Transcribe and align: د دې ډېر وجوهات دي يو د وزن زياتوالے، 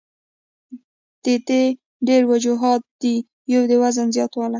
د 1.23 1.25
دې 1.47 1.63
ډېر 2.07 2.21
وجوهات 2.31 2.81
دي 3.01 3.15
يو 3.53 3.61
د 3.69 3.73
وزن 3.81 4.07
زياتوالے، 4.15 4.49